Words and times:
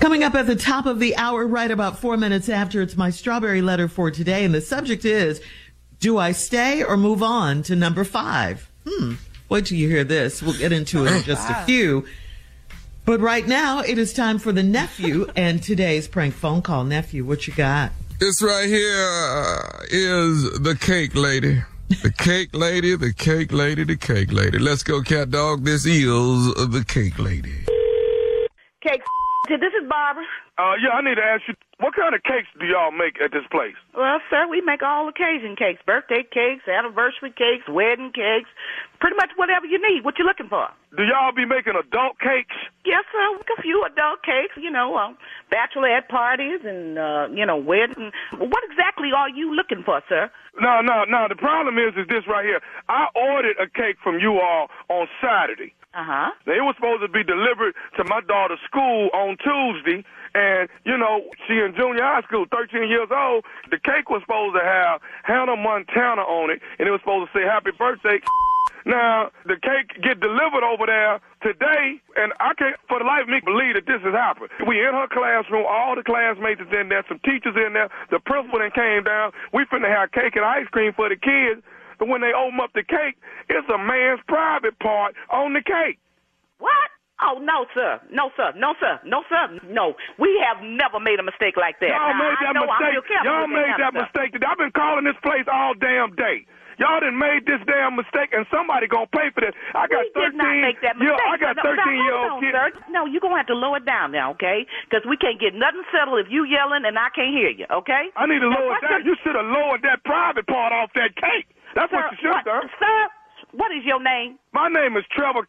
Coming 0.00 0.22
up 0.22 0.34
at 0.34 0.46
the 0.46 0.56
top 0.56 0.86
of 0.86 0.98
the 0.98 1.16
hour, 1.16 1.46
right 1.46 1.70
about 1.70 1.98
four 1.98 2.16
minutes 2.16 2.48
after, 2.48 2.82
it's 2.82 2.96
my 2.96 3.10
strawberry 3.10 3.62
letter 3.62 3.88
for 3.88 4.10
today. 4.10 4.44
And 4.44 4.54
the 4.54 4.60
subject 4.60 5.04
is 5.04 5.40
Do 5.98 6.18
I 6.18 6.32
stay 6.32 6.84
or 6.84 6.96
move 6.96 7.22
on 7.22 7.62
to 7.64 7.74
number 7.74 8.04
five? 8.04 8.70
Hmm. 8.86 9.14
Wait 9.48 9.66
till 9.66 9.78
you 9.78 9.88
hear 9.88 10.04
this. 10.04 10.42
We'll 10.42 10.58
get 10.58 10.72
into 10.72 11.06
it 11.06 11.12
in 11.12 11.22
just 11.22 11.48
a 11.48 11.54
few. 11.64 12.06
But 13.04 13.20
right 13.20 13.46
now, 13.46 13.80
it 13.80 13.98
is 13.98 14.12
time 14.12 14.38
for 14.38 14.52
the 14.52 14.62
nephew 14.62 15.30
and 15.36 15.62
today's 15.62 16.08
prank 16.08 16.34
phone 16.34 16.60
call. 16.60 16.84
Nephew, 16.84 17.24
what 17.24 17.46
you 17.46 17.54
got? 17.54 17.92
This 18.18 18.42
right 18.42 18.66
here 18.66 19.02
uh, 19.02 19.82
the 19.88 20.76
cake 20.80 21.14
lady. 21.14 21.62
The 22.02 22.10
cake 22.10 22.54
lady, 22.54 22.96
the 22.96 23.12
cake 23.12 23.52
lady, 23.52 23.84
the 23.84 23.96
cake 23.96 24.32
lady. 24.32 24.58
Let's 24.58 24.82
go, 24.82 25.02
cat 25.02 25.30
dog. 25.30 25.64
This 25.64 25.86
is 25.86 26.54
the 26.54 26.84
cake 26.86 27.18
lady. 27.18 27.64
Cake. 28.82 29.02
This 29.48 29.72
is 29.78 29.86
Barbara. 29.88 30.26
Uh, 30.58 30.74
yeah, 30.82 30.90
I 30.90 31.02
need 31.02 31.14
to 31.14 31.22
ask 31.22 31.46
you, 31.46 31.54
what 31.78 31.94
kind 31.94 32.14
of 32.14 32.22
cakes 32.24 32.48
do 32.58 32.66
y'all 32.66 32.90
make 32.90 33.20
at 33.22 33.30
this 33.30 33.46
place? 33.50 33.78
Well, 33.94 34.18
sir, 34.28 34.48
we 34.48 34.60
make 34.60 34.82
all 34.82 35.06
occasion 35.06 35.54
cakes, 35.54 35.78
birthday 35.86 36.24
cakes, 36.26 36.66
anniversary 36.66 37.30
cakes, 37.30 37.62
wedding 37.68 38.10
cakes, 38.10 38.50
pretty 38.98 39.14
much 39.14 39.30
whatever 39.36 39.66
you 39.66 39.78
need. 39.78 40.02
What 40.02 40.18
you 40.18 40.24
looking 40.24 40.48
for? 40.48 40.66
Do 40.96 41.04
y'all 41.04 41.30
be 41.30 41.44
making 41.44 41.78
adult 41.78 42.18
cakes? 42.18 42.56
Yes, 42.84 43.04
sir. 43.12 43.38
A 43.38 43.62
few 43.62 43.86
adult 43.86 44.24
cakes, 44.26 44.56
you 44.56 44.70
know, 44.70 44.96
uh, 44.96 45.14
bachelorette 45.52 46.08
parties 46.08 46.60
and, 46.64 46.98
uh, 46.98 47.28
you 47.30 47.46
know, 47.46 47.56
wedding. 47.56 48.10
What 48.34 48.64
exactly 48.66 49.10
are 49.14 49.30
you 49.30 49.54
looking 49.54 49.84
for, 49.84 50.02
sir? 50.08 50.30
No, 50.58 50.80
no, 50.80 51.04
no. 51.04 51.26
The 51.28 51.36
problem 51.36 51.78
is, 51.78 51.94
is 51.94 52.08
this 52.08 52.26
right 52.26 52.44
here. 52.44 52.60
I 52.88 53.06
ordered 53.14 53.56
a 53.62 53.68
cake 53.68 53.96
from 54.02 54.18
you 54.18 54.40
all 54.40 54.68
on 54.88 55.06
Saturday. 55.22 55.74
Uh-huh. 55.96 56.28
It 56.44 56.60
was 56.60 56.76
supposed 56.76 57.00
to 57.00 57.08
be 57.08 57.24
delivered 57.24 57.72
to 57.96 58.04
my 58.04 58.20
daughter's 58.20 58.60
school 58.68 59.08
on 59.16 59.40
Tuesday, 59.40 60.04
and, 60.36 60.68
you 60.84 60.92
know, 60.92 61.24
she 61.48 61.56
in 61.56 61.72
junior 61.72 62.04
high 62.04 62.20
school, 62.28 62.44
13 62.52 62.84
years 62.84 63.08
old. 63.08 63.48
The 63.72 63.80
cake 63.80 64.12
was 64.12 64.20
supposed 64.20 64.60
to 64.60 64.62
have 64.62 65.00
Hannah 65.24 65.56
Montana 65.56 66.20
on 66.20 66.52
it, 66.52 66.60
and 66.78 66.84
it 66.86 66.92
was 66.92 67.00
supposed 67.00 67.32
to 67.32 67.38
say 67.38 67.48
happy 67.48 67.72
birthday. 67.72 68.20
Now, 68.84 69.32
the 69.48 69.56
cake 69.56 69.98
get 70.04 70.20
delivered 70.20 70.62
over 70.62 70.86
there 70.86 71.18
today, 71.42 71.98
and 72.14 72.30
I 72.38 72.54
can't 72.54 72.76
for 72.86 73.00
the 73.00 73.08
life 73.08 73.26
of 73.26 73.32
me 73.32 73.40
believe 73.42 73.74
that 73.74 73.88
this 73.88 73.98
has 74.04 74.14
happened. 74.14 74.52
We 74.62 74.78
in 74.78 74.94
her 74.94 75.10
classroom, 75.10 75.66
all 75.66 75.96
the 75.96 76.06
classmates 76.06 76.60
is 76.60 76.70
in 76.70 76.92
there, 76.92 77.02
some 77.08 77.18
teachers 77.26 77.58
in 77.58 77.72
there, 77.72 77.90
the 78.14 78.20
principal 78.20 78.60
then 78.62 78.70
came 78.70 79.02
down. 79.02 79.32
We 79.50 79.64
finna 79.66 79.90
have 79.90 80.12
cake 80.12 80.36
and 80.36 80.44
ice 80.44 80.70
cream 80.70 80.92
for 80.94 81.08
the 81.08 81.16
kids. 81.16 81.66
But 81.98 82.08
when 82.08 82.20
they 82.20 82.32
open 82.32 82.60
up 82.60 82.72
the 82.74 82.82
cake, 82.84 83.16
it's 83.48 83.68
a 83.68 83.78
man's 83.78 84.20
private 84.28 84.78
part 84.78 85.14
on 85.30 85.52
the 85.54 85.62
cake. 85.62 85.98
What? 86.58 86.90
Oh 87.20 87.40
no, 87.40 87.64
sir. 87.72 88.00
No, 88.12 88.28
sir. 88.36 88.52
No, 88.56 88.74
sir. 88.78 89.00
No, 89.04 89.24
sir. 89.28 89.48
No. 89.72 89.94
We 90.18 90.28
have 90.44 90.60
never 90.62 91.00
made 91.00 91.18
a 91.18 91.24
mistake 91.24 91.56
like 91.56 91.80
that. 91.80 91.88
Y'all 91.88 92.12
Now, 92.12 92.20
made 92.28 92.36
that 92.44 92.54
mistake. 92.60 93.04
Y'all 93.24 93.46
made 93.48 93.72
that 93.80 93.92
stuff. 93.96 94.04
mistake. 94.12 94.32
today. 94.36 94.46
I've 94.48 94.58
been 94.60 94.72
calling 94.76 95.04
this 95.04 95.16
place 95.24 95.48
all 95.48 95.72
damn 95.74 96.12
day. 96.14 96.44
Y'all 96.76 97.00
done 97.00 97.16
made 97.16 97.48
this 97.48 97.56
damn 97.64 97.96
mistake, 97.96 98.36
and 98.36 98.44
somebody 98.52 98.84
gonna 98.86 99.08
pay 99.08 99.32
for 99.32 99.40
this. 99.40 99.56
I 99.72 99.88
got 99.88 100.04
we 100.04 100.12
13. 100.12 100.28
did 100.28 100.36
not 100.36 100.56
make 100.60 100.76
that 100.84 101.00
mistake. 101.00 101.16
Yeah, 101.24 101.32
I 101.32 101.36
got 101.40 101.56
No, 101.56 101.72
no, 101.72 101.76
13 101.88 102.04
year 102.04 102.12
old 102.20 102.32
on, 102.36 102.40
kids. 102.44 102.52
Sir. 102.52 102.92
No, 102.92 103.06
you're 103.08 103.24
gonna 103.24 103.40
have 103.40 103.48
to 103.48 103.56
lower 103.56 103.78
it 103.80 103.86
down 103.88 104.12
now, 104.12 104.36
okay? 104.36 104.66
Because 104.84 105.00
we 105.08 105.16
can't 105.16 105.40
get 105.40 105.54
nothing 105.56 105.88
settled 105.88 106.20
if 106.20 106.28
you 106.28 106.44
yelling 106.44 106.84
and 106.84 106.98
I 107.00 107.08
can't 107.16 107.32
hear 107.32 107.48
you, 107.48 107.64
okay? 107.80 108.12
I 108.12 108.26
need 108.28 108.44
to 108.44 108.50
Now, 108.52 108.60
lower 108.60 108.76
what's 108.76 108.84
that. 108.84 109.00
the- 109.00 109.08
You 109.08 109.16
should 109.24 109.36
have 109.40 109.46
lowered 109.48 109.80
that 109.88 110.04
private 110.04 110.46
part 110.46 110.74
off 110.76 110.92
that 111.00 111.16
cake. 111.16 111.48
That's 111.76 111.92
sir, 111.92 112.00
what 112.00 112.10
you 112.12 112.18
should 112.24 112.34
have 112.34 112.48
done. 112.48 112.66
Sir, 112.80 112.98
what 113.52 113.70
is 113.70 113.84
your 113.84 114.02
name? 114.02 114.40
My 114.56 114.68
name 114.72 114.96
is 114.96 115.04
Trevor. 115.12 115.46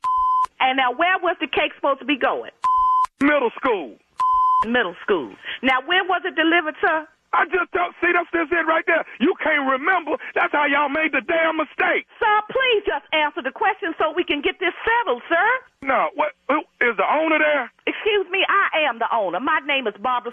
And 0.60 0.76
now, 0.76 0.92
where 0.92 1.18
was 1.24 1.40
the 1.40 1.48
cake 1.48 1.72
supposed 1.80 2.04
to 2.04 2.06
be 2.06 2.20
going? 2.20 2.52
Middle 3.24 3.50
school. 3.56 3.96
Middle 4.68 4.96
school. 5.02 5.32
Now, 5.64 5.80
when 5.88 6.04
was 6.12 6.22
it 6.28 6.36
delivered, 6.36 6.76
sir? 6.84 7.08
I 7.34 7.46
just 7.46 7.72
don't 7.72 7.94
see 8.02 8.12
that's 8.12 8.28
just 8.32 8.52
it 8.52 8.66
right 8.68 8.84
there. 8.88 9.06
You 9.20 9.36
can't 9.44 9.70
remember. 9.70 10.16
That's 10.34 10.52
how 10.52 10.66
y'all 10.66 10.90
made 10.90 11.12
the 11.12 11.22
damn 11.22 11.58
mistake. 11.58 12.08
Sir, 12.20 12.36
please 12.52 12.84
just 12.88 13.06
answer 13.14 13.44
the 13.44 13.52
question 13.52 13.94
so 14.00 14.12
we 14.16 14.24
can 14.24 14.42
get 14.42 14.60
this 14.60 14.74
settled, 14.84 15.22
sir. 15.28 15.48
No, 15.84 16.10
what 16.16 16.34
who 16.50 16.64
is 16.82 16.96
the 16.96 17.08
owner 17.08 17.38
there? 17.38 17.72
Excuse 17.86 18.28
me, 18.32 18.44
I 18.48 18.88
am 18.88 19.00
the 19.00 19.08
owner. 19.14 19.40
My 19.40 19.60
name 19.68 19.88
is 19.88 19.94
Barbara. 20.02 20.32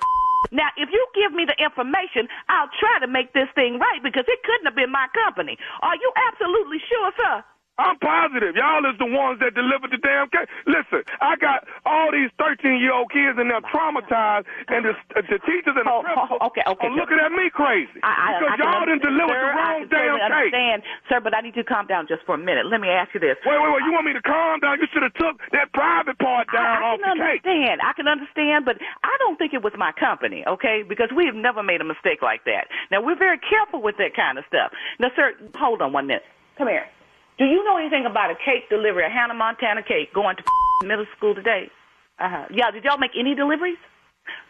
Now, 0.52 0.68
if 0.76 0.88
you 0.92 1.06
give 1.14 1.32
me 1.32 1.44
the 1.46 1.56
information, 1.62 2.28
I'll 2.48 2.70
try 2.80 3.00
to 3.00 3.08
make 3.08 3.32
this 3.32 3.48
thing 3.54 3.78
right 3.78 4.02
because 4.02 4.24
it 4.28 4.40
couldn't 4.44 4.66
have 4.66 4.76
been 4.76 4.90
my 4.90 5.06
company. 5.14 5.56
Are 5.82 5.96
you 5.96 6.12
absolutely 6.32 6.78
sure, 6.88 7.10
sir? 7.16 7.44
I'm 7.78 7.98
positive. 7.98 8.54
Y'all 8.54 8.86
is 8.86 8.94
the 9.02 9.10
ones 9.10 9.42
that 9.42 9.58
delivered 9.58 9.90
the 9.90 9.98
damn 9.98 10.30
cake. 10.30 10.46
Listen, 10.70 11.02
I 11.18 11.34
got 11.34 11.66
all 11.82 12.14
these 12.14 12.30
13 12.38 12.78
year 12.78 12.94
old 12.94 13.10
kids 13.10 13.34
and 13.34 13.50
they're 13.50 13.66
traumatized, 13.66 14.46
and 14.70 14.86
the, 14.86 14.94
the 15.18 15.38
teachers 15.42 15.74
and 15.74 15.82
the 15.82 15.90
Oh, 15.90 16.02
oh, 16.06 16.46
okay, 16.54 16.62
okay, 16.66 16.86
are 16.86 16.94
looking 16.94 17.18
at 17.18 17.30
me 17.34 17.50
crazy 17.50 17.98
I, 18.02 18.14
I, 18.14 18.28
because 18.38 18.50
I 18.54 18.62
y'all 18.62 18.86
delivered 18.86 19.02
sir, 19.02 19.42
the 19.42 19.50
I 19.50 19.58
wrong 19.58 19.80
can 19.82 19.90
damn 19.90 20.14
cake. 20.14 20.54
understand, 20.54 20.78
sir, 21.10 21.18
but 21.18 21.34
I 21.34 21.40
need 21.42 21.54
you 21.58 21.66
to 21.66 21.68
calm 21.68 21.86
down 21.90 22.06
just 22.06 22.22
for 22.22 22.34
a 22.34 22.38
minute. 22.38 22.66
Let 22.70 22.78
me 22.78 22.88
ask 22.88 23.10
you 23.14 23.18
this. 23.18 23.34
Wait, 23.42 23.58
wait, 23.58 23.70
wait. 23.74 23.82
You 23.82 23.92
want 23.92 24.06
me 24.06 24.14
to 24.14 24.22
calm 24.22 24.60
down? 24.62 24.78
You 24.78 24.86
should 24.94 25.02
have 25.02 25.14
took 25.18 25.42
that 25.50 25.72
private 25.74 26.18
part 26.22 26.46
down 26.54 26.62
I, 26.62 26.78
I 26.78 26.82
off 26.94 27.00
can 27.02 27.18
the 27.18 27.26
cake. 27.26 27.42
I 27.42 27.50
understand. 27.50 27.76
I 27.82 27.92
can 27.98 28.06
understand, 28.06 28.58
but 28.64 28.78
I 29.02 29.14
don't 29.18 29.34
think 29.34 29.50
it 29.50 29.62
was 29.66 29.74
my 29.74 29.90
company, 29.98 30.46
okay? 30.46 30.82
Because 30.86 31.10
we 31.10 31.26
have 31.26 31.34
never 31.34 31.62
made 31.62 31.80
a 31.82 31.86
mistake 31.86 32.22
like 32.22 32.44
that. 32.46 32.70
Now 32.94 33.02
we're 33.02 33.18
very 33.18 33.38
careful 33.42 33.82
with 33.82 33.98
that 33.98 34.14
kind 34.14 34.38
of 34.38 34.44
stuff. 34.46 34.70
Now, 35.02 35.10
sir, 35.18 35.34
hold 35.58 35.82
on 35.82 35.90
one 35.92 36.06
minute. 36.06 36.22
Come 36.56 36.68
here. 36.68 36.86
Do 37.38 37.44
you 37.44 37.64
know 37.64 37.76
anything 37.76 38.06
about 38.06 38.30
a 38.30 38.34
cake 38.34 38.68
delivery, 38.70 39.04
a 39.06 39.10
Hannah 39.10 39.34
Montana 39.34 39.82
cake 39.82 40.14
going 40.14 40.36
to 40.36 40.42
middle 40.86 41.06
school 41.16 41.34
today? 41.34 41.70
Uh 42.18 42.28
huh. 42.30 42.44
Yeah. 42.50 42.70
Did 42.70 42.84
y'all 42.84 42.98
make 42.98 43.12
any 43.18 43.34
deliveries? 43.34 43.78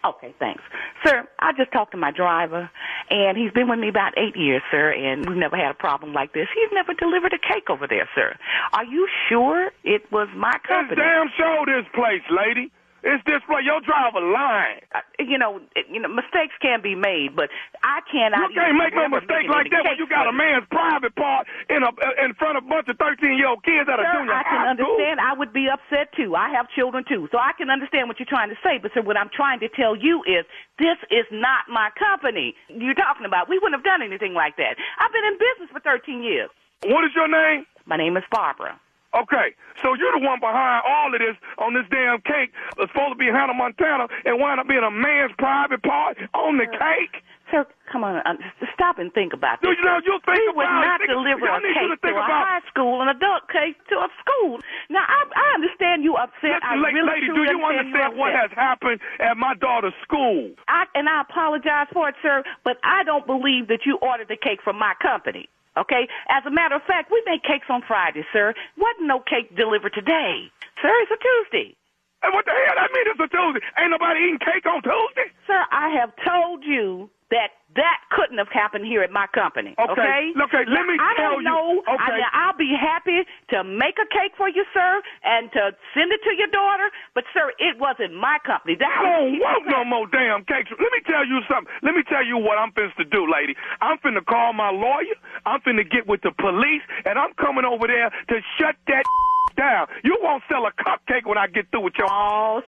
Okay, 0.05 0.35
thanks. 0.39 0.63
Sir, 1.05 1.27
I 1.41 1.53
just 1.57 1.73
talked 1.73 1.93
to 1.93 1.97
my 1.97 2.13
driver, 2.13 2.71
and 3.11 3.37
he's 3.37 3.51
been 3.53 3.69
with 3.69 3.79
me 3.79 3.89
about 3.89 4.13
eight 4.17 4.37
years, 4.37 4.63
sir, 4.71 4.93
and 4.93 5.27
we've 5.27 5.37
never 5.37 5.57
had 5.57 5.71
a 5.71 5.75
problem 5.75 6.13
like 6.13 6.33
this. 6.33 6.47
He's 6.55 6.71
never 6.73 6.95
delivered 6.95 7.33
a 7.33 7.39
cake 7.39 7.71
over 7.71 7.89
there, 7.89 8.09
sir. 8.15 8.37
Are 8.73 8.85
you 8.85 9.09
sure 9.29 9.71
it 9.83 10.03
was 10.13 10.29
my 10.37 10.55
company? 10.69 11.01
Damn 11.01 11.27
show 11.37 11.65
this 11.67 11.87
place, 11.95 12.23
lady. 12.31 12.71
It's 13.05 13.21
this 13.29 13.45
way. 13.53 13.61
Your 13.61 13.85
driver 13.85 14.25
lying. 14.25 14.81
Uh, 14.97 15.05
you 15.21 15.37
know, 15.37 15.61
it, 15.77 15.85
you 15.93 16.01
know, 16.01 16.09
mistakes 16.09 16.57
can 16.65 16.81
be 16.81 16.97
made, 16.97 17.37
but 17.37 17.53
I 17.85 18.01
cannot. 18.09 18.49
You 18.49 18.57
can't 18.57 18.81
make 18.81 18.97
no 18.97 19.13
mistake 19.13 19.45
like 19.45 19.69
that 19.69 19.85
when 19.85 20.01
you 20.01 20.09
got 20.09 20.25
a 20.25 20.33
man's 20.33 20.65
private 20.73 21.13
part 21.13 21.45
in 21.69 21.85
a 21.85 21.93
in 22.25 22.33
front 22.41 22.57
of 22.57 22.65
a 22.65 22.69
bunch 22.69 22.89
of 22.89 22.97
thirteen 22.97 23.37
year 23.37 23.53
old 23.53 23.61
kids 23.61 23.93
at 23.93 24.01
a 24.01 24.09
sir, 24.09 24.25
junior 24.25 24.33
I 24.33 24.43
can 24.49 24.57
high 24.57 24.73
school. 24.73 24.97
understand. 24.97 25.21
I 25.21 25.37
would 25.37 25.53
be 25.53 25.69
upset 25.69 26.17
too. 26.17 26.33
I 26.33 26.49
have 26.57 26.65
children 26.73 27.05
too, 27.05 27.29
so 27.29 27.37
I 27.37 27.53
can 27.53 27.69
understand 27.69 28.09
what 28.09 28.17
you're 28.17 28.31
trying 28.31 28.49
to 28.49 28.57
say. 28.65 28.81
But 28.81 28.97
sir, 28.97 29.05
what 29.05 29.21
I'm 29.21 29.29
trying 29.29 29.61
to 29.61 29.69
tell 29.69 29.93
you 29.93 30.25
is 30.25 30.49
this 30.81 30.97
is 31.13 31.29
not 31.29 31.69
my 31.69 31.93
company. 32.01 32.57
You're 32.73 32.97
talking 32.97 33.29
about. 33.29 33.53
We 33.53 33.61
wouldn't 33.61 33.77
have 33.77 33.85
done 33.85 34.01
anything 34.01 34.33
like 34.33 34.57
that. 34.57 34.81
I've 34.97 35.13
been 35.13 35.29
in 35.29 35.37
business 35.37 35.69
for 35.77 35.85
13 35.85 36.25
years. 36.25 36.49
What 36.89 37.05
is 37.05 37.13
your 37.13 37.29
name? 37.29 37.69
My 37.85 37.97
name 38.01 38.17
is 38.17 38.25
Barbara. 38.33 38.81
Okay, 39.15 39.55
so 39.83 39.95
you're 39.95 40.11
the 40.19 40.27
one 40.27 40.41
behind 40.43 40.83
all 40.83 41.15
of 41.15 41.21
this 41.23 41.39
on 41.63 41.75
this 41.75 41.87
damn 41.91 42.19
cake 42.27 42.51
that's 42.77 42.91
supposed 42.91 43.15
to 43.15 43.19
be 43.21 43.31
Hannah 43.31 43.55
Montana 43.55 44.11
and 44.27 44.41
wind 44.43 44.59
up 44.59 44.67
being 44.67 44.83
a 44.83 44.91
man's 44.91 45.31
private 45.39 45.83
part 45.83 46.19
on 46.35 46.59
the 46.59 46.67
cake? 46.67 47.23
Sir, 47.53 47.63
come 47.93 48.03
on, 48.03 48.17
uh, 48.25 48.35
stop 48.75 48.99
and 48.99 49.13
think 49.13 49.31
about 49.37 49.61
this. 49.61 49.71
you 49.77 49.85
know 49.85 50.01
you 50.03 50.19
think 50.25 50.41
we 50.41 50.57
would 50.57 50.67
about 50.67 50.83
not? 50.83 50.99
Think- 50.99 51.13
deliver 51.15 51.47
a 51.47 51.61
you 51.61 51.69
to 51.69 51.95
cake 51.95 52.01
to, 52.03 52.09
a 52.09 52.19
about- 52.19 52.43
high 52.43 52.65
school, 52.67 53.03
an 53.03 53.09
adult 53.13 53.47
cake 53.53 53.77
to 53.93 53.97
a 54.03 54.09
school. 54.19 54.59
Now, 54.89 55.05
I, 55.07 55.21
I 55.31 55.47
understand 55.55 56.03
you 56.03 56.17
upset. 56.17 56.59
I 56.65 56.75
Listen, 56.75 56.83
la- 56.83 56.89
really 56.89 57.13
lady, 57.21 57.27
do 57.31 57.45
you 57.47 57.61
understand 57.63 57.95
understand 57.95 58.19
what 58.19 58.33
has 58.35 58.51
happened 58.57 58.99
at 59.21 59.37
my 59.37 59.55
daughter's 59.55 59.95
school? 60.03 60.51
I, 60.67 60.87
and 60.97 61.07
I 61.09 61.21
apologize 61.21 61.87
for 61.93 62.09
it, 62.09 62.17
sir, 62.23 62.43
but 62.65 62.79
I 62.83 63.05
don't 63.05 63.27
believe 63.27 63.69
that 63.69 63.85
you 63.87 63.99
ordered 64.03 64.29
the 64.29 64.37
cake 64.41 64.59
from 64.65 64.79
my 64.79 64.95
company. 65.01 65.49
Okay? 65.77 66.07
As 66.29 66.45
a 66.47 66.51
matter 66.51 66.77
of 66.77 66.83
fact, 66.87 67.11
we 67.11 67.23
make 67.27 67.43
cakes 67.43 67.67
on 67.69 67.83
Friday, 67.87 68.25
sir. 68.33 68.55
Wasn't 68.79 69.07
no 69.07 69.21
cake 69.21 69.55
delivered 69.57 69.95
today. 69.95 70.51
Sir, 70.81 70.93
it's 71.03 71.13
a 71.13 71.19
Tuesday. 71.19 71.77
And 72.23 72.33
what 72.33 72.47
the 72.47 72.53
hell? 72.57 72.79
I 72.81 72.89
mean 72.89 73.05
it's 73.05 73.21
a 73.21 73.29
Tuesday. 73.29 73.61
Ain't 73.79 73.91
nobody 73.91 74.21
eating 74.25 74.41
cake 74.41 74.65
on 74.65 74.81
Tuesday? 74.81 75.29
Sir, 75.47 75.61
I 75.71 75.93
have 76.01 76.11
told 76.25 76.65
you 76.65 77.11
that 77.31 77.53
that 77.77 77.99
couldn't 78.11 78.39
have 78.39 78.49
happened 78.53 78.87
here 78.87 79.03
at 79.03 79.11
my 79.11 79.27
company. 79.35 79.75
Okay. 79.79 79.93
Okay. 79.93 80.23
Okay, 80.45 80.65
let 80.71 80.87
me 80.87 80.95
I 81.01 81.15
tell 81.17 81.33
don't 81.33 81.43
you- 81.43 81.49
know. 81.51 81.83
okay. 81.89 82.21
I, 82.23 82.47
I'll 82.47 82.57
be 82.57 82.71
happy 82.79 83.25
to 83.51 83.65
make 83.65 83.97
a 83.99 84.07
cake 84.15 84.33
for 84.37 84.49
you, 84.49 84.65
sir, 84.73 85.03
and 85.25 85.51
to 85.53 85.73
send 85.95 86.13
it 86.13 86.21
to 86.25 86.33
your 86.39 86.49
daughter. 86.49 86.91
But 87.15 87.25
sir, 87.35 87.53
it 87.59 87.79
wasn't 87.79 88.15
my 88.15 88.39
company. 88.47 88.77
That 88.79 88.89
I 88.93 89.03
don't 89.03 89.39
want 89.41 89.67
no 89.67 89.85
more 89.85 90.07
damn 90.07 90.45
cakes. 90.45 90.71
Let 90.71 90.93
me 90.93 91.01
tell 91.07 91.27
you 91.27 91.41
something. 91.51 91.73
Let 91.83 91.95
me 91.95 92.03
tell 92.09 92.25
you 92.25 92.39
what 92.39 92.59
I'm 92.59 92.71
finna 92.73 92.95
to 92.97 93.05
do, 93.05 93.27
lady. 93.31 93.55
I'm 93.81 93.99
finna 93.99 94.25
call 94.25 94.53
my 94.53 94.71
lawyer. 94.71 95.17
I'm 95.47 95.61
finna 95.61 95.89
get 95.89 96.07
with 96.07 96.23
the 96.23 96.33
police, 96.39 96.83
and 97.05 97.19
I'm 97.19 97.33
coming 97.35 97.65
over 97.65 97.87
there 97.87 98.11
to 98.11 98.35
shut 98.59 98.77
that 98.87 99.05
down. 99.57 99.87
You 100.05 100.17
won't 100.23 100.43
sell 100.51 100.67
a 100.67 100.73
cupcake 100.83 101.27
when 101.27 101.39
I 101.39 101.47
get 101.49 101.71
through 101.71 101.83
with 101.83 101.95
your. 101.99 102.09
Oh, 102.11 102.63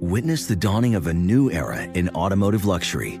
Witness 0.00 0.46
the 0.46 0.54
dawning 0.56 0.94
of 0.94 1.08
a 1.08 1.12
new 1.14 1.50
era 1.50 1.82
in 1.94 2.08
automotive 2.10 2.64
luxury 2.64 3.20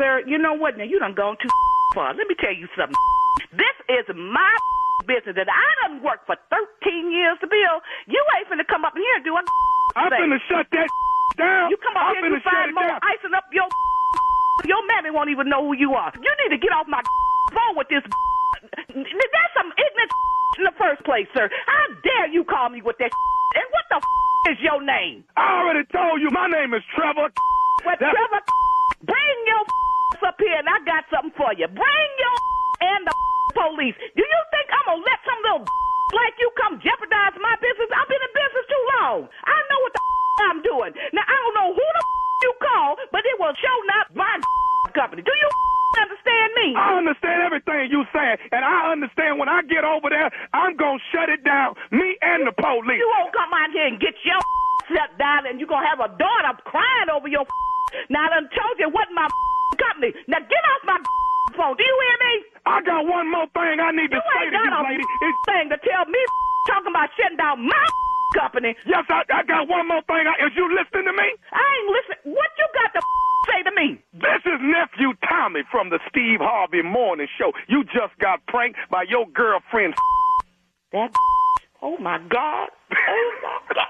Sir, 0.00 0.24
you 0.24 0.40
know 0.40 0.56
what? 0.56 0.80
Now 0.80 0.88
you 0.88 0.96
done 0.98 1.12
gone 1.12 1.36
too 1.36 1.52
far. 1.94 2.16
Let 2.16 2.24
me 2.24 2.34
tell 2.40 2.54
you 2.56 2.64
something. 2.72 2.96
This 3.52 3.76
is 4.00 4.08
my 4.16 4.52
business 5.10 5.36
that 5.36 5.48
I 5.52 5.68
done 5.84 6.00
worked 6.00 6.24
for 6.24 6.36
13 6.48 7.12
years 7.12 7.36
to 7.44 7.46
build. 7.46 7.84
You 8.08 8.20
ain't 8.40 8.48
finna 8.48 8.64
come 8.64 8.84
up 8.88 8.96
in 8.96 9.02
here 9.04 9.16
and 9.20 9.24
do 9.28 9.36
a 9.36 9.42
I'm 10.00 10.08
thing. 10.08 10.24
finna 10.24 10.40
shut 10.48 10.66
that 10.72 10.88
down. 11.36 11.68
You 11.68 11.76
come 11.84 11.92
up 12.00 12.08
I'm 12.10 12.16
here 12.16 12.32
and 12.32 12.40
shut 12.40 12.48
find 12.48 12.72
more 12.72 12.88
down. 12.88 13.00
icing 13.04 13.34
up 13.36 13.44
your 13.52 13.68
your 14.68 14.80
mammy 14.86 15.08
won't 15.10 15.30
even 15.32 15.48
know 15.48 15.64
who 15.64 15.72
you 15.72 15.94
are. 15.96 16.12
You 16.20 16.32
need 16.44 16.52
to 16.52 16.60
get 16.60 16.68
off 16.72 16.84
my 16.86 17.00
phone 17.52 17.76
with 17.80 17.88
this. 17.88 18.04
That's 18.92 19.52
some 19.56 19.72
ignorant 19.72 20.12
in 20.60 20.64
the 20.68 20.76
first 20.76 21.00
place, 21.08 21.24
sir. 21.32 21.48
How 21.48 21.84
dare 22.04 22.28
you 22.28 22.44
call 22.44 22.68
me 22.68 22.82
with 22.84 22.96
that? 23.00 23.08
And 23.56 23.66
what 23.72 23.84
the 23.88 23.98
is 24.52 24.58
your 24.60 24.84
name? 24.84 25.24
I 25.36 25.64
already 25.64 25.88
told 25.88 26.20
you 26.20 26.28
my 26.30 26.46
name 26.48 26.74
is 26.76 26.82
Trevor. 26.94 27.32
Well, 27.88 27.96
Trevor, 27.96 28.40
up 30.30 30.38
here 30.38 30.54
and 30.54 30.70
I 30.70 30.78
got 30.86 31.02
something 31.10 31.34
for 31.34 31.50
you. 31.58 31.66
Bring 31.66 32.10
your 32.22 32.36
and 32.94 33.02
the 33.02 33.14
police. 33.58 33.98
Do 34.14 34.22
you 34.22 34.40
think 34.54 34.70
I'm 34.70 34.86
gonna 34.86 35.02
let 35.02 35.18
some 35.26 35.40
little 35.42 35.66
like 36.22 36.34
you 36.38 36.48
come 36.54 36.78
jeopardize 36.78 37.34
my 37.42 37.58
business? 37.58 37.90
I've 37.90 38.06
been 38.06 38.22
in 38.22 38.32
business 38.38 38.66
too 38.70 38.84
long. 39.02 39.18
I 39.26 39.58
know 39.66 39.78
what 39.82 39.92
the 39.92 40.00
I'm 40.40 40.62
doing. 40.62 40.94
Now 41.10 41.26
I 41.26 41.34
don't 41.34 41.56
know 41.58 41.70
who 41.74 41.82
the 41.82 42.02
you 42.40 42.54
call, 42.62 42.96
but 43.12 43.20
it 43.20 43.36
will 43.36 43.52
show 43.52 43.76
not 43.84 44.08
my 44.16 44.32
company. 44.96 45.20
Do 45.20 45.28
you 45.28 45.48
understand 46.00 46.48
me? 46.56 46.72
I 46.72 46.96
understand 46.96 47.44
everything 47.44 47.92
you 47.92 48.08
saying, 48.16 48.40
and 48.48 48.64
I 48.64 48.88
understand 48.96 49.36
when 49.36 49.52
I 49.52 49.60
get 49.68 49.84
over 49.84 50.08
there, 50.08 50.32
I'm 50.56 50.78
gonna 50.80 51.02
shut 51.12 51.28
it 51.28 51.44
down. 51.44 51.76
Me 51.92 52.16
and 52.22 52.48
the 52.48 52.56
police. 52.56 52.96
You 52.96 53.10
won't 53.18 53.34
come 53.36 53.52
out 53.52 53.68
here 53.76 53.92
and 53.92 54.00
get 54.00 54.16
your 54.24 54.40
shut 54.88 55.12
down, 55.20 55.44
and 55.44 55.60
you're 55.60 55.68
gonna 55.68 55.84
have 55.84 56.00
a 56.00 56.08
daughter 56.16 56.56
crying 56.64 57.12
over 57.12 57.28
your. 57.28 57.44
Now 58.08 58.24
I 58.24 58.40
done 58.40 58.48
told 58.56 58.80
you 58.80 58.88
what 58.88 59.12
my 59.12 59.28
company. 59.80 60.12
Now 60.28 60.40
get 60.44 60.62
off 60.76 60.82
my 60.84 60.98
phone. 61.56 61.74
Do 61.76 61.82
you 61.84 61.96
hear 62.04 62.18
me? 62.28 62.32
I 62.68 62.80
got 62.84 63.06
one 63.08 63.26
more 63.30 63.48
thing 63.56 63.80
I 63.80 63.90
need 63.96 64.12
to 64.12 64.20
say 64.20 64.44
to 64.52 64.58
you, 64.60 64.72
lady. 64.84 65.04
It's- 65.04 65.42
thing 65.48 65.66
to 65.72 65.78
tell 65.80 66.04
me 66.06 66.20
talking 66.68 66.92
about 66.92 67.08
shutting 67.16 67.40
down 67.40 67.64
my 67.66 67.86
company. 68.36 68.76
yes, 68.86 69.04
I, 69.10 69.24
I 69.32 69.42
got 69.42 69.66
one 69.66 69.88
more 69.88 70.02
thing. 70.06 70.22
I, 70.28 70.36
is 70.46 70.52
you 70.54 70.68
listening 70.70 71.08
to 71.08 71.14
me? 71.16 71.28
I 71.50 71.64
ain't 71.64 71.88
listening. 71.90 72.36
What 72.36 72.50
you 72.60 72.66
got 72.76 72.92
to 72.94 73.00
say 73.50 73.62
to 73.64 73.72
me? 73.74 73.98
This 74.14 74.42
is 74.46 74.60
nephew 74.62 75.14
Tommy 75.28 75.62
from 75.72 75.90
the 75.90 75.98
Steve 76.08 76.38
Harvey 76.40 76.82
Morning 76.82 77.26
Show. 77.38 77.50
You 77.66 77.82
just 77.84 78.14
got 78.20 78.44
pranked 78.46 78.78
by 78.90 79.02
your 79.08 79.26
girlfriend. 79.34 79.94
That. 80.92 81.10
Oh 81.82 81.96
my 81.98 82.18
God. 82.28 82.68
Oh 82.92 83.32
my 83.42 83.58
God. 83.74 83.88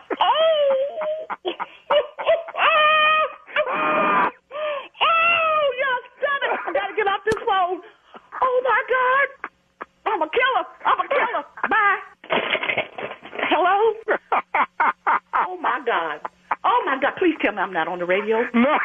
Oh, 5.03 5.73
y'all 5.81 6.03
done 6.23 6.43
it. 6.49 6.61
I 6.67 6.73
gotta 6.73 6.95
get 6.97 7.07
off 7.07 7.21
this 7.25 7.41
phone. 7.45 7.81
Oh 8.41 8.61
my 8.65 8.81
God. 8.89 9.51
I'm 10.07 10.23
a 10.23 10.29
killer. 10.31 10.65
I'm 10.87 11.01
a 11.01 11.09
killer. 11.09 11.45
Bye. 11.69 11.99
Hello? 13.51 13.95
Oh 15.47 15.57
my 15.61 15.81
God. 15.85 16.21
Oh 16.65 16.83
my 16.87 16.99
God. 17.01 17.13
Please 17.19 17.35
tell 17.43 17.50
me 17.50 17.50
I'm 17.61 17.73
not 17.73 17.89
on 17.89 17.99
the 18.01 18.07
radio. 18.09 18.43
No. 18.55 18.77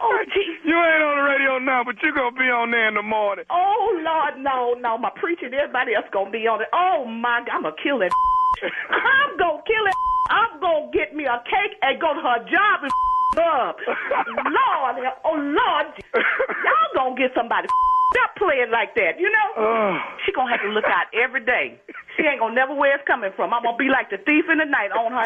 Oh. 0.00 0.18
You 0.64 0.76
ain't 0.76 1.02
on 1.04 1.16
the 1.16 1.26
radio 1.28 1.58
now, 1.58 1.84
but 1.84 1.96
you're 2.02 2.12
gonna 2.12 2.34
be 2.36 2.48
on 2.50 2.70
there 2.72 2.88
in 2.88 2.94
the 2.94 3.02
morning. 3.04 3.44
Oh 3.48 3.94
Lord, 4.04 4.36
no, 4.40 4.74
no. 4.80 4.98
My 4.98 5.10
preacher 5.16 5.46
and 5.46 5.54
everybody 5.54 5.94
else 5.94 6.04
gonna 6.12 6.30
be 6.30 6.44
on 6.48 6.60
it. 6.60 6.68
Oh 6.72 7.04
my 7.08 7.40
God, 7.46 7.56
I'm 7.56 7.62
gonna 7.62 7.76
kill 7.80 8.00
that. 8.00 8.12
I'm 8.90 9.32
gonna 9.38 9.62
kill 9.64 9.84
it. 9.86 9.96
I'm 10.28 10.60
gonna 10.60 10.90
get 10.92 11.14
me 11.16 11.24
a 11.24 11.40
cake 11.48 11.78
and 11.80 12.00
go 12.00 12.12
to 12.12 12.20
her 12.20 12.40
job 12.48 12.84
and 12.84 12.92
up. 13.40 13.76
Lord, 13.80 14.94
oh 15.24 15.36
Lord, 15.40 15.86
y'all 16.14 16.92
gonna 16.94 17.16
get 17.16 17.32
somebody. 17.34 17.68
Stop 18.14 18.36
playing 18.38 18.70
like 18.70 18.94
that, 18.94 19.18
you 19.18 19.26
know? 19.26 19.48
Ugh. 19.58 19.96
She 20.24 20.32
gonna 20.32 20.50
have 20.50 20.62
to 20.62 20.70
look 20.70 20.86
out 20.86 21.10
every 21.16 21.44
day. 21.44 21.80
She 22.16 22.22
ain't 22.22 22.38
gonna 22.40 22.54
never 22.54 22.74
where 22.74 22.94
it's 22.94 23.06
coming 23.08 23.32
from. 23.34 23.52
I'm 23.52 23.62
gonna 23.64 23.76
be 23.76 23.88
like 23.90 24.10
the 24.10 24.18
thief 24.22 24.44
in 24.52 24.58
the 24.58 24.68
night 24.68 24.92
on 24.92 25.12
her. 25.12 25.24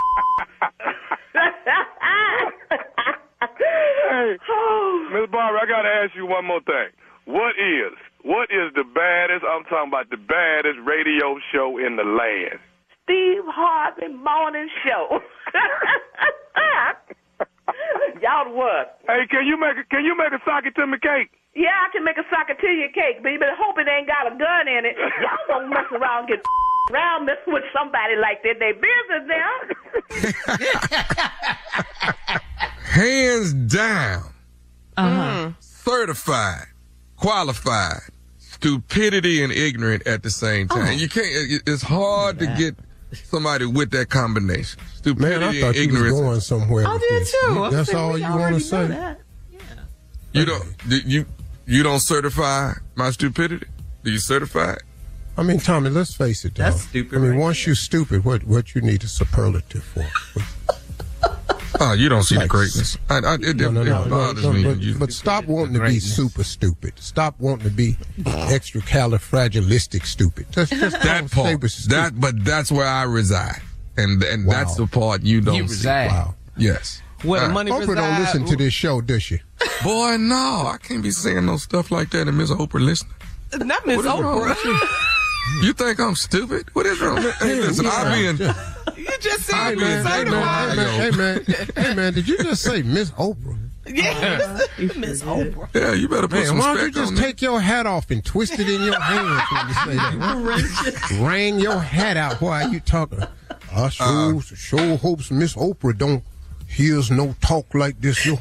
Hey, 4.09 4.41
Miss 5.13 5.29
Barbara, 5.29 5.61
I 5.61 5.67
gotta 5.69 5.89
ask 5.89 6.17
you 6.17 6.25
one 6.25 6.47
more 6.49 6.65
thing. 6.65 6.89
What 7.29 7.61
is 7.61 7.93
what 8.25 8.49
is 8.49 8.73
the 8.75 8.85
baddest? 8.85 9.45
I'm 9.45 9.65
talking 9.69 9.93
about 9.93 10.09
the 10.09 10.17
baddest 10.17 10.81
radio 10.81 11.37
show 11.53 11.77
in 11.77 11.97
the 11.97 12.05
land. 12.05 12.59
Steve 13.05 13.45
Harvey 13.49 14.09
Morning 14.09 14.69
Show. 14.85 15.21
Y'all 18.21 18.45
the 18.49 18.51
what? 18.57 19.01
Hey, 19.07 19.29
can 19.31 19.47
you 19.47 19.61
make 19.61 19.77
a 19.77 19.85
can 19.93 20.05
you 20.05 20.17
make 20.17 20.33
a 20.33 20.41
socket 20.45 20.75
to 20.77 20.87
me 20.87 20.99
cake? 20.99 21.31
Yeah, 21.55 21.77
I 21.77 21.93
can 21.93 22.05
make 22.05 22.17
a 22.17 22.25
socket 22.33 22.59
to 22.61 22.69
your 22.69 22.89
cake, 22.91 23.23
but 23.23 23.29
you 23.29 23.39
better 23.39 23.57
hope 23.57 23.77
it 23.79 23.89
ain't 23.89 24.09
got 24.09 24.27
a 24.27 24.35
gun 24.37 24.69
in 24.69 24.85
it. 24.89 24.97
Y'all 25.23 25.45
don't 25.49 25.69
mess 25.69 25.89
around 25.93 26.29
and 26.29 26.29
get 26.29 26.41
around 26.93 27.27
mess 27.27 27.41
with 27.47 27.65
somebody 27.77 28.17
like 28.17 28.41
that. 28.43 28.57
They 28.57 28.73
business 28.73 29.25
now. 29.29 29.53
Hands 32.99 33.53
down, 33.53 34.25
Uh-huh. 34.97 35.51
certified, 35.61 36.67
qualified, 37.17 38.01
stupidity 38.39 39.41
and 39.45 39.53
ignorant 39.53 40.05
at 40.05 40.25
the 40.25 40.31
same 40.31 40.67
time. 40.67 40.99
You 40.99 41.09
can't. 41.09 41.27
it- 41.27 41.63
It's 41.65 41.83
hard 41.85 42.41
to 42.41 42.47
get 42.59 42.77
somebody 43.31 43.67
with 43.67 43.93
that 43.93 44.11
combination. 44.11 44.81
Stupidity 44.97 45.31
Man, 45.39 45.43
I 45.45 45.47
and 45.47 45.61
thought 45.61 45.75
you 45.77 45.87
was 45.93 45.97
ignorance. 46.03 46.19
going 46.21 46.41
somewhere. 46.41 46.87
I 46.89 46.99
did 46.99 47.23
this. 47.23 47.31
too. 47.47 47.65
I 47.65 47.71
That's 47.71 47.95
all 47.95 48.19
you 48.19 48.25
want 48.25 48.55
to 48.57 48.61
say. 48.61 48.89
that. 48.89 49.21
You 50.33 50.45
don't. 50.45 50.67
You 50.89 51.25
you 51.67 51.83
don't 51.85 52.01
certify 52.01 52.73
my 52.97 53.11
stupidity. 53.13 53.67
Do 54.03 54.11
you 54.11 54.19
certify 54.19 54.73
it? 54.73 54.83
I 55.37 55.45
mean, 55.45 55.61
Tommy, 55.61 55.91
let's 55.91 56.15
face 56.15 56.45
it. 56.45 56.55
Dog. 56.55 56.73
That's 56.73 56.83
stupid 56.83 57.17
I 57.17 57.21
mean, 57.21 57.31
right 57.33 57.39
once 57.39 57.65
you're 57.65 57.77
stupid, 57.77 58.25
what 58.25 58.43
what 58.43 58.75
you 58.75 58.81
need 58.81 59.05
a 59.05 59.07
superlative 59.07 59.85
for? 59.85 60.05
Oh, 61.81 61.93
you 61.93 62.09
don't 62.09 62.23
see 62.25 62.37
the 62.37 62.49
greatness. 62.49 62.99
I, 63.09 63.19
I, 63.19 63.35
it, 63.35 63.57
No, 63.57 63.71
no, 63.71 63.83
it 63.83 63.85
no, 63.87 64.05
no, 64.05 64.11
bothers 64.11 64.43
no, 64.45 64.53
me. 64.53 64.65
but, 64.65 64.79
You- 64.81 64.95
but 64.99 65.13
stop 65.13 65.45
wanting 65.45 65.75
to 65.75 65.81
be 65.81 66.01
super 66.01 66.43
stupid. 66.45 66.95
Stop 66.99 67.39
wanting 67.39 67.65
to 67.69 67.71
be 67.71 67.97
extra 68.27 68.81
califragilistic 68.81 70.05
stupid. 70.07 70.47
Just, 70.51 70.73
just 70.73 71.01
that 71.03 71.31
part. 71.31 71.49
stupid. 71.71 71.91
That, 71.91 72.21
but 72.21 72.45
that's 72.45 72.73
where 72.73 72.87
I 72.87 73.05
reside, 73.05 73.61
and 73.97 74.23
and 74.23 74.47
Wow. 74.47 74.55
that's 74.55 74.75
the 74.77 74.87
part 74.87 75.23
you 75.23 75.41
don't 75.41 75.55
You 75.57 75.69
see. 75.69 75.75
reside. 75.75 76.11
Wow. 76.11 76.35
Yes. 76.57 77.01
Where 77.23 77.41
the 77.41 77.47
Uh, 77.47 77.51
money 77.51 77.71
Oprah 77.71 77.97
don't 77.97 78.21
listen 78.21 78.45
to 78.47 78.57
this 78.57 78.73
show, 78.73 79.01
does 79.01 79.23
she? 79.25 79.41
Boy, 79.83 80.17
no, 80.19 80.71
I 80.73 80.77
can't 80.83 81.03
be 81.03 81.11
saying 81.11 81.47
no 81.47 81.57
stuff 81.57 81.91
like 81.91 82.11
that 82.11 82.29
and 82.29 82.37
Miss 82.39 82.51
Oprah 82.51 82.81
listening. 82.85 83.13
Not 83.57 83.87
Miss 83.87 83.97
What 83.97 84.07
is 84.07 84.23
wrong 84.23 84.41
Oprah. 84.43 85.08
With 85.55 85.63
you? 85.63 85.67
You 85.69 85.73
think 85.73 86.01
I'm 86.01 86.15
stupid? 86.15 86.69
What 86.75 86.87
is 86.87 87.01
wrong? 87.01 87.17
Hey, 87.39 87.61
listen, 87.61 87.87
I 87.87 88.15
be 88.15 88.27
in. 88.27 88.37
You 88.97 89.07
just 89.21 89.43
said 89.45 89.75
be 89.75 89.81
you 89.81 89.87
in- 89.87 90.07
Hey 90.07 90.25
man, 90.25 90.77
hey 90.77 90.77
man, 90.77 91.01
hey 91.01 91.11
man, 91.17 91.45
hey 91.77 91.95
man, 91.95 92.13
did 92.15 92.29
you 92.29 92.39
just 92.39 92.63
say 92.63 92.83
Miss 92.83 93.11
Oprah? 93.13 93.57
Yeah, 93.87 94.59
Miss 94.97 95.23
Oprah. 95.23 95.69
Yeah, 95.75 95.93
you 95.95 96.09
better 96.09 96.29
put 96.29 96.33
Man, 96.41 96.47
some 96.47 96.59
why 96.59 96.75
don't 96.75 96.85
you 96.85 96.91
just 96.91 97.09
on 97.09 97.15
that. 97.15 97.23
take 97.23 97.41
your 97.41 97.59
hat 97.61 97.87
off 97.87 98.11
and 98.11 98.23
twist 98.25 98.53
it 98.59 98.69
in 98.69 98.83
your 98.83 99.01
hands 99.01 99.43
when 99.51 99.69
you 99.69 99.75
say 99.75 99.95
that? 99.97 101.19
Wring 101.21 101.59
your 101.59 101.79
hat 101.79 102.17
out 102.19 102.41
while 102.41 102.69
you 102.71 102.81
talking. 102.81 103.23
I 103.75 103.89
sure, 103.89 104.37
Uh. 104.37 104.41
sure 104.41 104.97
hopes 104.99 105.31
Miss 105.31 105.55
Oprah 105.55 105.97
don't 105.97 106.23
hears 106.67 107.11
no 107.11 107.35
talk 107.41 107.75
like 107.75 107.99
this. 108.01 108.27
Yo. 108.27 108.35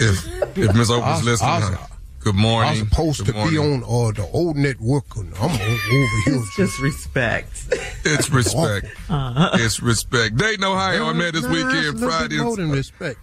If 0.00 0.26
if 0.58 0.74
Miss 0.74 0.90
I- 0.90 0.94
Oprah's 0.94 1.24
listening, 1.24 1.50
I- 1.50 1.60
huh? 1.60 1.86
Good 2.24 2.34
morning. 2.34 2.70
I'm 2.80 2.88
supposed 2.88 3.24
Good 3.26 3.34
to 3.34 3.50
be 3.50 3.58
on 3.58 3.82
uh, 3.82 4.12
the 4.12 4.28
old 4.32 4.56
network, 4.56 5.16
and 5.16 5.32
I'm 5.36 5.50
over 5.50 5.56
here. 5.58 6.08
It's 6.26 6.56
just 6.56 6.80
respect. 6.80 7.50
It's 8.04 8.30
respect. 8.40 8.86
It's 9.10 9.80
respect. 9.80 10.36
Dayton, 10.36 10.64
Ohio, 10.64 11.04
how 11.04 11.10
I 11.10 11.12
met 11.12 11.34
this 11.34 11.42
Nah, 11.44 11.50
weekend, 11.50 11.72
little 12.00 12.08
Friday. 12.08 12.36
bit 12.36 12.44
more 12.44 12.56
than 12.56 12.70
respect. 12.70 13.18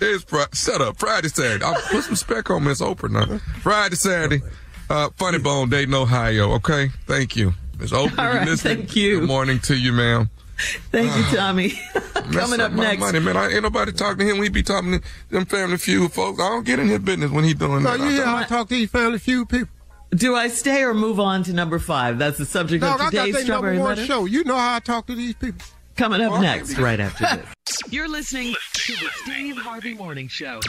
It's 0.00 0.24
Fri 0.24 0.44
Shut 0.54 0.80
up. 0.80 0.98
Friday, 0.98 1.28
Saturday. 1.28 1.64
I'll 1.64 1.74
put 1.74 2.02
some 2.04 2.10
respect 2.12 2.50
on 2.50 2.64
Miss 2.64 2.80
Oprah 2.80 3.10
now. 3.10 3.38
Friday, 3.60 3.96
Saturday. 3.96 4.42
Uh, 4.88 5.10
Funny 5.16 5.38
Bone, 5.38 5.68
Dayton, 5.68 5.94
Ohio. 5.94 6.52
Okay. 6.54 6.88
Thank 7.06 7.36
you. 7.36 7.54
Miss 7.78 7.92
Oprah, 7.92 8.18
All 8.18 8.34
you 8.40 8.50
listening? 8.50 8.78
thank 8.78 8.96
you. 8.96 9.20
Good 9.20 9.28
morning 9.28 9.60
to 9.60 9.76
you, 9.76 9.92
ma'am. 9.92 10.28
Thank 10.90 11.14
you, 11.16 11.36
Tommy. 11.36 11.70
Coming 12.32 12.60
up 12.60 12.72
my 12.72 12.84
next. 12.84 13.00
Money, 13.00 13.20
man. 13.20 13.36
I, 13.36 13.50
ain't 13.52 13.62
nobody 13.62 13.92
talking 13.92 14.26
to 14.26 14.32
him. 14.34 14.38
We 14.38 14.48
be 14.48 14.62
talking 14.62 15.00
to 15.00 15.02
them 15.30 15.44
Family 15.46 15.76
Feud 15.78 16.12
folks. 16.12 16.40
I 16.40 16.48
don't 16.48 16.64
get 16.66 16.78
in 16.78 16.88
his 16.88 16.98
business 17.00 17.30
when 17.30 17.44
he 17.44 17.54
doing 17.54 17.82
that. 17.82 17.96
No, 17.96 17.96
that. 17.96 17.98
you 17.98 18.04
I 18.04 18.10
hear 18.10 18.18
don't- 18.24 18.28
how 18.28 18.36
I 18.36 18.44
talk 18.44 18.68
to 18.68 18.74
these 18.74 18.90
Family 18.90 19.18
Feud 19.18 19.48
people? 19.48 19.68
Do 20.12 20.34
I 20.34 20.48
stay 20.48 20.82
or 20.82 20.92
move 20.92 21.20
on 21.20 21.44
to 21.44 21.52
number 21.52 21.78
five? 21.78 22.18
That's 22.18 22.36
the 22.36 22.44
subject 22.44 22.82
Dog, 22.82 22.96
of 23.00 23.06
I 23.06 23.10
got 23.10 23.26
today's 23.26 23.44
strawberry 23.44 23.74
number 23.76 23.88
one 23.90 23.96
letter. 23.96 24.06
show. 24.06 24.24
You 24.24 24.42
know 24.42 24.56
how 24.56 24.74
I 24.74 24.80
talk 24.80 25.06
to 25.06 25.14
these 25.14 25.34
people. 25.34 25.64
Coming 25.96 26.20
up 26.20 26.32
Well, 26.32 26.42
next, 26.42 26.76
right 26.78 26.98
after 26.98 27.24
this. 27.36 27.46
You're 27.92 28.08
listening 28.08 28.54
to 28.72 28.92
the 28.94 29.08
Steve 29.22 29.56
Harvey 29.56 29.94
Morning 29.94 30.26
Show. 30.28 30.60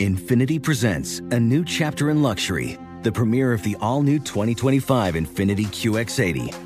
Infiniti 0.00 0.62
presents 0.62 1.20
a 1.30 1.40
new 1.40 1.64
chapter 1.64 2.10
in 2.10 2.22
luxury, 2.22 2.78
the 3.02 3.10
premiere 3.10 3.52
of 3.52 3.62
the 3.62 3.76
all 3.80 4.02
new 4.02 4.18
2025 4.18 5.14
Infiniti 5.14 5.66
QX80, 5.66 6.65